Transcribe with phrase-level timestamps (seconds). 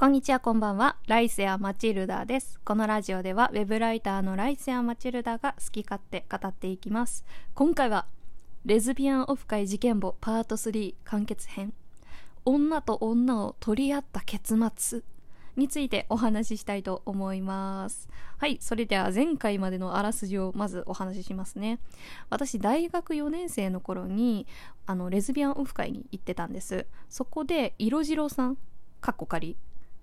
[0.00, 0.96] こんにちは、こんばんは。
[1.08, 2.58] ライセア・マチルダです。
[2.64, 7.26] このラジオでは、ウェブライターのライセア・マチルダが好き勝手語っていきます。
[7.52, 8.06] 今回は、
[8.64, 11.74] レズビアンオフ会事件簿パート3完結編。
[12.46, 15.02] 女と女を取り合った結末
[15.56, 18.08] についてお話ししたいと思います。
[18.38, 21.78] はい、それでは前回までのあらすじをまずお話ししますね。
[22.30, 24.46] 私、大学4年生の頃に、
[24.86, 26.86] あの、レズビアンオフ会に行ってたんです。
[27.10, 28.56] そこで、色白さん、
[29.02, 29.58] かっこ仮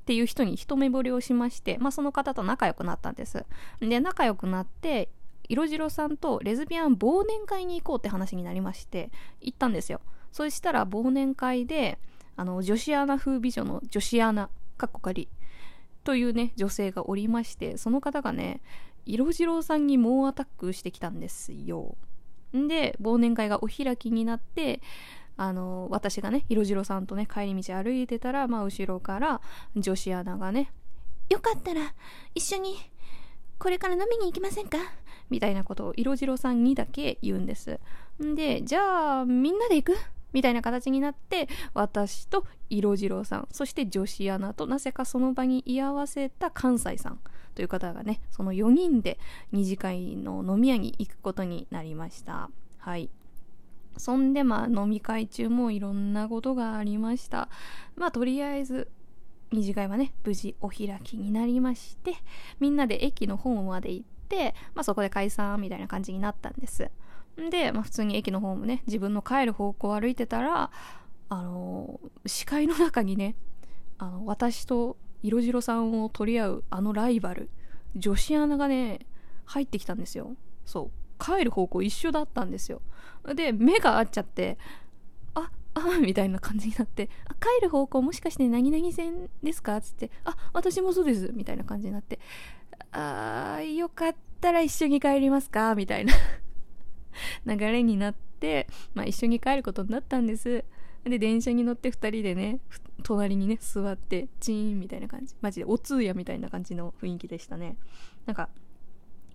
[0.08, 3.46] っていう人に一目惚れをしまして、まあ、その方と仲良くなったんです。
[3.82, 5.10] で、仲良くなって、
[5.50, 10.00] 色白さんとレズビアン忘年会に行こうって話になりまして、行ったんですよ。
[10.32, 12.00] そしたら忘年会で、
[12.38, 15.28] あの、女子アナ風美女の女子アナ、かっこかり、
[16.06, 18.62] というね、女性がおりまして、その方がね、
[19.06, 21.98] 色白さんに猛アタックしてきたんですよ。
[22.56, 24.80] んで、忘年会がお開きになって、
[25.38, 29.42] あの、私がね、色白さんとね、帰り道歩いてたら、まあ、後ろから
[29.76, 30.72] 女子アナがね、
[31.30, 31.94] よかったら、
[32.36, 32.76] 一緒に、
[33.60, 34.78] これから飲みに行きませんか？
[35.30, 37.80] みたいなことを色白さんにだけ言うんです。
[38.24, 39.98] んで、じゃあ、みんなで行く？
[40.34, 47.20] みたいな形になって、私と色白さん、そして女子アナとなぜかその場に居合わせた関西さん
[47.56, 49.20] という方がね、その4人で
[49.52, 52.50] 二次会の飲み屋に行くことになりました。
[52.78, 53.10] はい。
[53.98, 57.50] そんでまあ飲み会中もいろんなことがありました。
[57.96, 58.90] まあとりあえず
[59.52, 62.16] 二次会はね、無事お開きになりまして、
[62.60, 66.92] みんなで駅のホームまで行って、まあそこで解散みたいな感じになったんです。
[67.50, 70.72] で、まあ普通に駅のホームね、自分の帰る方向を歩いてたら、
[71.30, 73.36] あのー、視界の中にね、
[73.98, 77.50] あの、私と色白さんを取り合うあのライバル、
[77.96, 79.00] 女子アナがね、
[79.46, 80.36] 入ってきたんですよ。
[80.66, 81.07] そう。
[81.20, 82.82] 帰る方向一緒だったんですよ。
[83.36, 84.58] で、目が合っちゃって、
[85.34, 89.78] あ、あ、 みたいな感じになって、あ帰る方向もしかして何々線ですか？
[89.78, 91.32] っつって、あ、私もそうです。
[91.34, 92.20] みたいな感じになって、
[92.92, 95.76] あー、よかったら一緒に帰りますか？
[95.76, 96.14] みたいな
[97.46, 100.64] 流れになって、まあ一緒に帰ることになったんです。
[101.04, 102.60] で、電車に乗って2人でね、
[103.04, 105.36] 隣にね、座って、チーンみたいな感じ。
[105.42, 107.78] マジでお通夜みたいな感じの雰囲気でしたね。
[108.26, 108.50] なんか、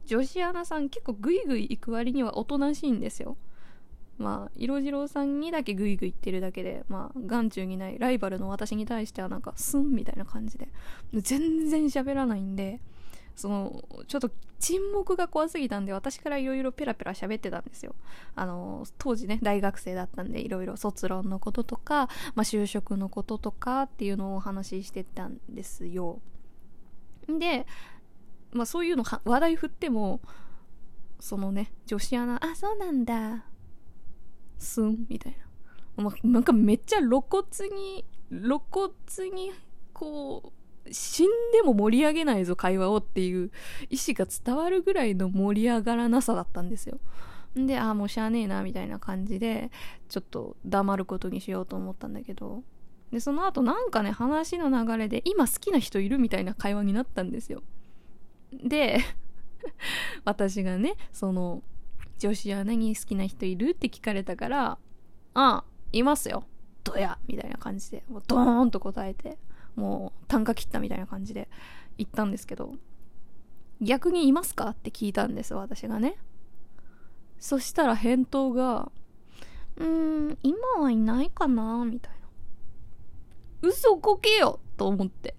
[0.07, 3.37] 女子アナさん結構グイグイ行く割にはおとなしいんですよ。
[4.19, 10.69] まあ、色白さんにだけグイグイ言ってるだけで、まあ、眼中にないライバルの私に対してはなんか、スンみたいな感じで、
[11.13, 12.81] 全然喋らないんで、
[13.35, 17.95] その、ちょっと沈黙が怖すぎたんで、私からいろいろペラペラ喋ってたんですよ。
[18.37, 26.21] あの、当時ね、大学生だったんで、いろいろ卒論のこととか、まあ、就職のこととかっていうのをお話ししてたんですよ。
[27.27, 27.67] で、
[28.53, 30.21] まあそういうの話題振っても、
[31.21, 33.45] そのね、女子アナ、あ、そうなんだ。
[34.59, 35.37] すんみたい
[35.97, 36.05] な。
[36.05, 38.93] まあ、なんかめっちゃ露骨に、露骨
[39.33, 39.53] に、
[39.93, 40.53] こ
[40.87, 43.51] う、死んでも盛り上げないぞ、会話をっていう
[43.89, 46.99] 意思が伝わるぐらいの盛り上がらなさだったんですよ。
[47.55, 49.71] で、ああ、もうしゃあねえな、みたいな感じで、
[50.09, 52.65] ちょっと黙ることにしようと思ったんだけど、
[53.13, 57.63] で、その後なんかね、話の流れで、今好きな人いるみたいな会話になったんですよ。
[58.53, 58.99] で、
[60.25, 61.63] 私がね、その、
[62.19, 64.79] 女子は何好きな人いるって聞かれたから、あ
[65.35, 66.45] あ、いますよ。
[66.85, 69.39] どやみたいな感じで、もうドーンと答えて、
[69.75, 71.49] もう単価切ったみたいな感じで
[71.97, 72.75] 言ったんですけど、
[73.81, 76.17] 逆にいますかって聞いたんです、私がね。
[77.39, 78.93] そしたら返答が、
[79.77, 82.13] うーん、今はいないかなみたい
[83.63, 83.69] な。
[83.69, 85.35] 嘘こけよと思って。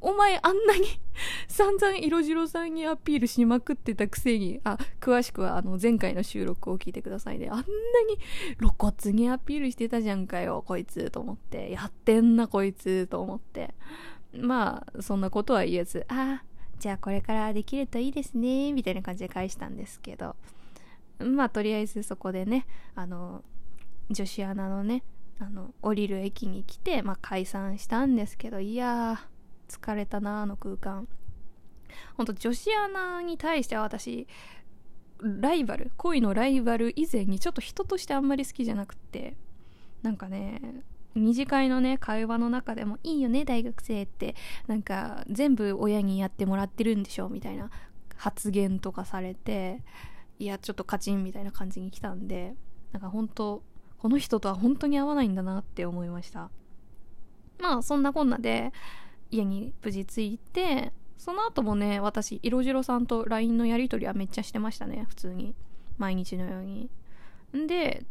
[0.00, 0.86] お前あんなに
[1.48, 7.48] 散々色白さんにアピールしまくってたくせに、あ、詳しくはあの前回の収録を聞いてくださいね。
[7.48, 7.66] あんなに
[8.58, 11.70] 露骨にアピールしてたじゃんかよ、こいつ、と思って。
[11.70, 13.74] やってんな、こいつ、と思って。
[14.32, 16.42] まあ、そんなことは言えず、あ、
[16.78, 20.36] じゃあこれからできるといいですね、みたいな感じで返したんですけど。
[21.18, 23.42] まあ、とりあえずそこでね、あの、
[24.10, 25.02] 女子アナのね、
[25.40, 29.37] あの、降りる駅に来て、まあ解散したんですけど、いやー、
[29.68, 31.08] 疲れたなあの空間。
[32.16, 34.26] ほんと女子アナに対しては私
[35.20, 39.36] ライバル恋のライバル以前にちょっと人としてあんまり好きじゃなくって
[40.02, 40.60] なんかね
[41.14, 44.36] 二次会のね会話の中でも「いいよね大学生」って
[44.66, 47.70] なんか全部親にやってもらってるんでしょみたいな
[48.16, 49.82] 発言とかされて
[50.38, 52.54] いやちょっとカチンみたいな感じに来たんで
[52.92, 53.62] なんか本当
[53.98, 56.50] この人とは本当に合わないんだなって思いました。
[57.60, 58.72] まあそんなこんなで
[59.30, 65.54] 家に無事着いて、その後もね、私、色白さんと LINE のやり取りはめっちゃしてましたね、普通に。
[65.98, 66.90] 毎日のように。
[67.56, 68.06] んで、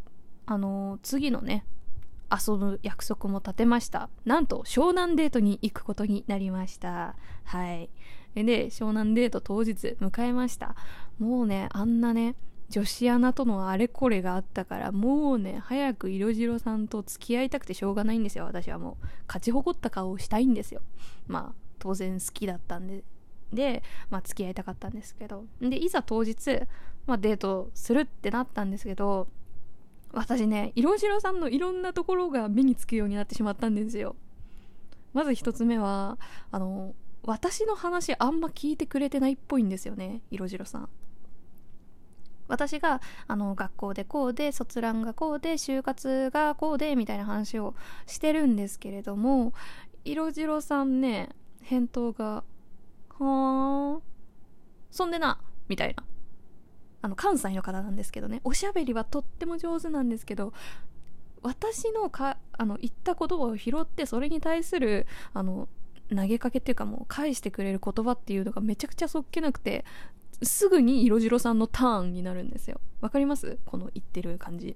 [0.46, 1.66] あの、次のね、
[2.31, 7.16] 遊ぶ約束も立てましたなんと湘南デートに行くことになりました
[7.46, 7.90] はい
[8.36, 10.75] で湘南デート当日迎えました
[11.19, 12.36] もうねあんなね
[12.69, 18.46] 女子アナとのあれこれがあったからもうね早く色白さんと付き合いたくてしょうがないんですよ。
[18.46, 20.81] 私はもう勝ち誇った顔をしたいんですよ。
[21.28, 23.04] まあ当然好きだったんで
[23.54, 25.46] で、まあ、付き合いたかったんですけど。
[25.62, 26.62] でいざ当日、
[27.06, 29.30] まあ、デートするってなったんですけど
[30.12, 34.16] 私ね色白さんのいろんなところが目につくようになってしまったんですよ。
[35.14, 36.18] まず一つ目は
[36.52, 36.94] あの
[37.24, 40.90] 私の話あんま聞いてくれてないっぽいんですよね色白さん。
[42.47, 49.53] 私があの学校でこうで卒論がこうで就活がこうでみたいな話をしてるんですけれども
[50.05, 51.29] 色白さんね
[51.61, 52.44] 返答が
[53.19, 54.01] 「はー
[54.91, 56.03] そんでな」みたいな。
[56.99, 58.41] あの関西の方なんですけどね。
[58.44, 60.51] おしゃべりはとっても上手なんですけど
[61.44, 65.69] 私のかあの言った言葉を拾ってそれに対するあの
[66.09, 69.85] 投げかけっていうかもう返してくれる言葉っていうのがめちゃくちゃそっけなくて
[70.44, 72.80] すぐに色白さんのターンになるんですよ。
[73.01, 73.57] わかります？
[73.66, 74.75] この言ってる感じ。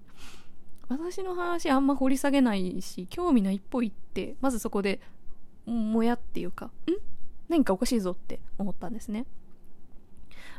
[0.90, 5.00] 私の話あんま掘り下げないし興味ないっぽいってまずそこで
[5.66, 6.72] もやっていうかん？
[7.48, 9.25] 何かおかしいぞって思ったんですね。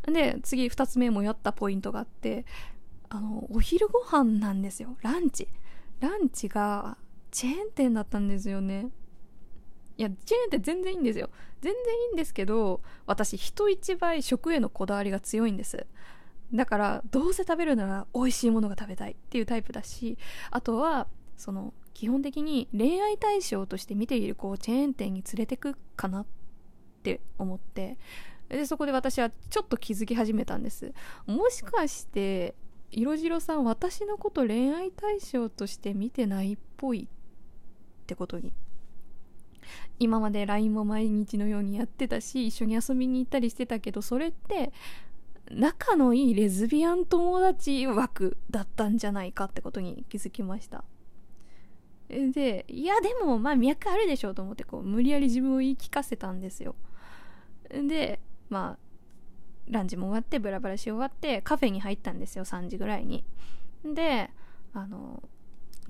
[0.07, 2.45] で次2つ目もやったポイントがあって
[3.09, 4.97] あのお昼ご飯なんですよ。
[5.03, 5.49] ランチ。
[6.01, 6.97] ランチが
[7.31, 8.89] チェーン店だったんですよね。
[9.97, 11.31] いやチェーン店全然いいんですよ。
[11.61, 15.87] 全然いいんですけど私人一倍食へのこだわりが強いんです。
[16.53, 20.19] だからどうせ食べるなら美味しいものが食べたいっていうタイプだし
[20.51, 21.07] あとは
[21.37, 26.27] その基本的に恋愛対象として見ている子をチェーン店に連れてくかなっ
[27.03, 27.99] て思って。
[28.49, 30.93] でそこで私はちょっと気づき始めたんです。
[31.27, 32.55] もしかして
[32.91, 37.09] 色白さん私のこと恋愛対象として見てないっぽい
[38.03, 38.53] ってことに
[40.03, 44.73] 今まで LINE も毎日のようにやってたし一緒に遊びに行ったりしてたけどそれって
[45.51, 50.85] 仲のいいレズビアン友達枠だったんじゃないかってことに気づきました。
[52.09, 56.75] でいやでもまあ脈あるでしょうと思ってこう無理やり自分を言い聞かせたんですよ。
[57.71, 58.21] で
[58.51, 58.79] まあ
[59.69, 63.25] ランチも終わってブラブラし終わってカフェに入ったんですよ3時ぐらいに。
[63.85, 64.31] で
[64.75, 65.23] あの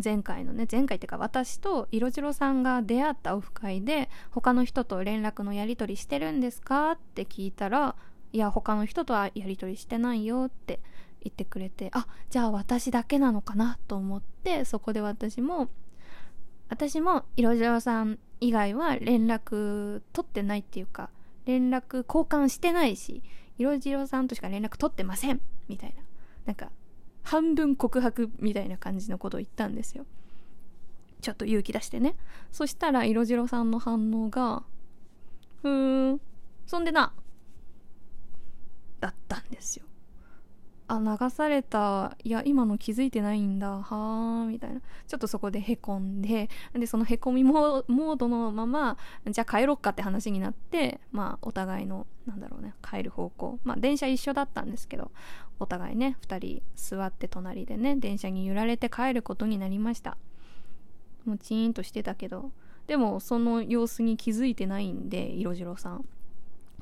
[0.03, 7.95] 前回のね前回っていうか私と色白さんが出会ったオフ会で他の人と連絡のやり取りしてるんですかって聞いたら
[8.33, 10.81] いや他の人とはやり取りしてないよって
[11.23, 15.69] 言ってくれてあじゃあ私だけなのかなと思ってそこで私も
[16.69, 21.11] 私も色白さん以外は連絡取ってないっていうか
[21.45, 23.23] 連絡交換してないし
[23.59, 26.03] 色白さんとしか連絡取ってませんみたいな。
[26.47, 26.71] なんか
[27.23, 30.07] 半分告白みたいな感じのことを言ったんですよ。
[31.21, 32.17] ちょっと勇気出してね。
[32.51, 34.65] そしたら色白さんの反応が
[35.63, 36.21] 「ふーん
[36.67, 37.13] そんでな」
[39.01, 39.87] だったんですよ。
[40.89, 42.17] あ流された。
[42.23, 43.83] いや今の気づいてないんだ。
[43.83, 44.81] はーみたいな。
[45.07, 53.59] ちょっとそこでへこんででそのへこみモードのままじゃあ帰ろっかって話になってまあお互いのなんだろうね帰る方向。
[53.65, 55.13] まあ電車一緒だったんですけど
[55.63, 60.17] お互いね2人座って隣でね電車に揺られて帰ることになりました。
[61.25, 62.51] もうチーンとしてたけど。
[62.89, 66.05] でもその様子に気づいてないんで色白さん。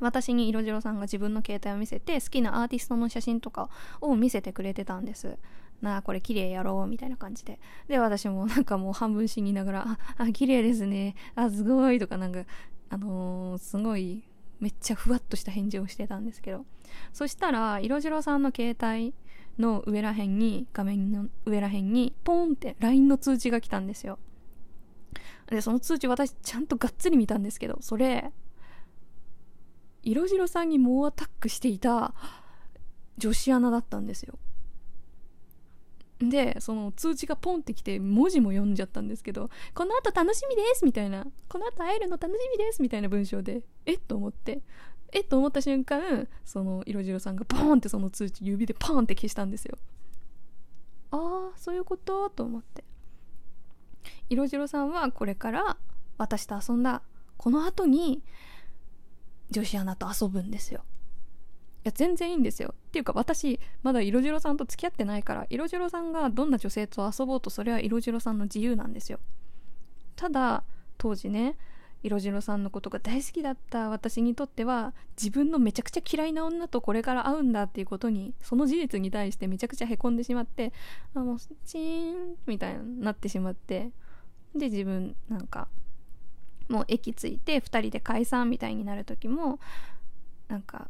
[0.00, 3.68] 私に色白さんが自分の携帯を見せて好きなアーティストの写真とか
[4.00, 5.36] を見せてくれてたんです。
[5.82, 7.60] なあこれ綺麗やろうみたいな感じで。
[7.86, 11.16] で私もなんかもう半分死にながらああ綺麗ですね。
[11.34, 12.44] あすごいとかなんか
[12.88, 14.24] あのー、すごい
[14.60, 16.64] めっちゃふわっとした返事をしてたんですけど
[17.12, 19.14] そしたら色白さんの携帯
[19.58, 24.18] の上らへんに画面の上らへんにポンって LINE の通知が来たんですよ。
[25.46, 28.32] でその通知私ちゃんとがっつり見たんですけどそれ
[30.02, 32.14] 色白さんに猛アタックしていた
[33.18, 34.38] 女子アナだったんですよ。
[36.20, 44.60] でその通知がポンってきて文字も読んじゃったんですけど「この後楽しみです」みたいな「この後会えるの楽しみです」みたいな文章でえっと思って
[45.12, 49.78] えっと思った瞬間その色白さんがポンってその通知指でポンって消したんですよ。
[51.12, 52.28] ああそういうこと？
[52.30, 52.84] と思って。
[54.28, 55.76] 色白さんはこれから
[56.18, 57.02] 私と遊んだ
[57.36, 58.22] この後に
[59.50, 60.84] 女子アナと遊ぶんですよ。
[61.84, 62.74] や全然いいんですよ。
[62.88, 69.18] っていうか私まだ色白さんと付き合ってないから色白さんがどんな女性と遊ぼうとそれは色白さんの自由なんですよ。
[70.16, 70.64] ただ
[70.98, 71.56] 当時ね
[72.02, 80.72] 色白さんのことが大好きだった私にとっては自分のめちゃくちゃ嫌いな女とこれから会うんだっていうことにその事実に対してめちゃくちゃへこんでしまって
[81.14, 83.90] あもうチーンみたいになってしまって
[84.54, 85.68] で自分なんか
[86.68, 89.58] もう駅着いて2人で解散みたいになる時も
[90.48, 90.88] なんか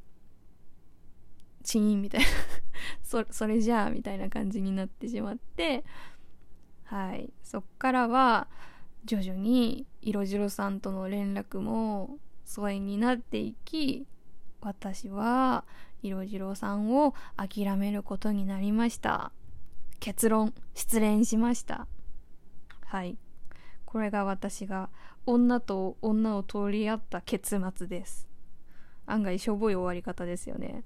[1.63, 2.27] チーンみたいな。
[3.03, 5.85] そそれじゃあみたいな感じになってしまって。
[6.85, 7.33] はい。
[7.43, 8.49] そっからは
[9.05, 14.07] 徐々に色白さんとの連絡も疎遠になっていき
[14.61, 15.65] 私は
[16.03, 19.33] 色白さんを諦めることになりました。
[20.01, 21.87] 結論失恋しました。
[22.87, 23.19] はい。
[23.85, 24.89] これが私が
[25.27, 28.29] 女と女を取り合った結末です。
[29.07, 30.85] 案外しょぼい終わり方ですよね。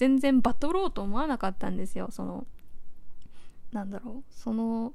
[0.00, 2.08] 全然バトろうと思わなかったんですよ。
[2.10, 2.46] その
[3.70, 4.32] なんだろう。
[4.32, 4.94] その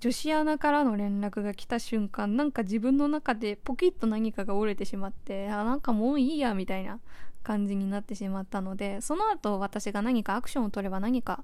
[0.00, 7.00] 女子アナからの連絡が来た瞬間なんか自分の中でポキッと何かが折れてしまってあなんかもういいやみたいな
[7.42, 11.42] 感じになってしまったのでその後私が何かアクションを取れば何か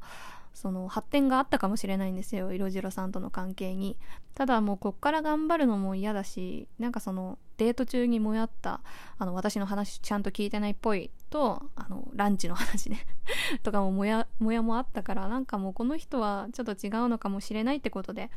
[0.53, 3.97] その発展があったかもしれないんですよ色白さんとの関係に。
[4.35, 8.81] ただもうこっから頑張るのも嫌だしなんかそのデート中にもやった
[9.19, 13.05] あの私の話ちゃんと聞いてないっぽいとあのランチの話ね。
[13.63, 18.31] とかももやもやもあったからなんかもうこの人はちょっと違うのかもしれないってことで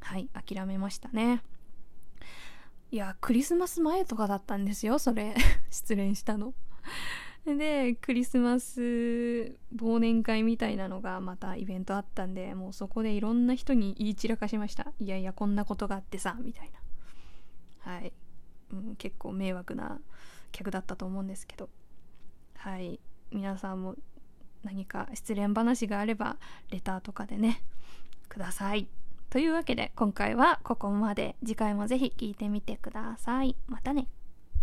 [0.00, 1.40] はい諦めましたね。
[2.90, 5.36] いやクリスマス前とかだったんですよそれ。
[5.70, 6.52] 失恋したの。
[7.46, 8.80] でクリスマス
[9.76, 14.92] 忘年会みたいなのがまたイベントあったんでもうそこでいろんな人に言い散らかしました。
[14.98, 17.92] いやいやこんなことがあってさみたいな。
[17.92, 18.12] はい、
[18.74, 20.00] うん、結構迷惑な
[20.52, 21.68] 客だったと思うんですけど。
[22.56, 23.00] はい。
[23.30, 23.96] 皆さんも
[24.62, 26.36] 何か失恋話があれば
[26.70, 27.62] レターとかでね
[28.28, 28.88] ください。
[29.30, 31.36] というわけで今回はここまで。
[31.44, 33.56] 次回も是非聴いてみてください。
[33.66, 34.06] またね。